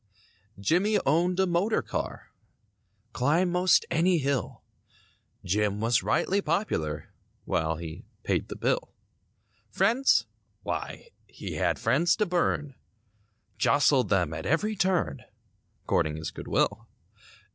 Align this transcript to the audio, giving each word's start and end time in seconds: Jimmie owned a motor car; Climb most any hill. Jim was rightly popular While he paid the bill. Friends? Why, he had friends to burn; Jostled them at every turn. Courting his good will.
Jimmie 0.59 0.97
owned 1.05 1.39
a 1.39 1.45
motor 1.45 1.83
car; 1.83 2.31
Climb 3.13 3.51
most 3.51 3.85
any 3.91 4.17
hill. 4.17 4.63
Jim 5.45 5.79
was 5.79 6.01
rightly 6.01 6.41
popular 6.41 7.13
While 7.45 7.75
he 7.75 8.05
paid 8.23 8.47
the 8.47 8.55
bill. 8.55 8.95
Friends? 9.69 10.25
Why, 10.63 11.09
he 11.27 11.53
had 11.53 11.77
friends 11.77 12.15
to 12.15 12.25
burn; 12.25 12.73
Jostled 13.59 14.09
them 14.09 14.33
at 14.33 14.47
every 14.47 14.75
turn. 14.75 15.21
Courting 15.85 16.15
his 16.15 16.31
good 16.31 16.47
will. 16.47 16.87